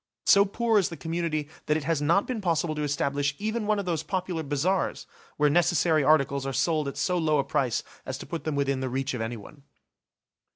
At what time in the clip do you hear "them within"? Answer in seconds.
8.43-8.79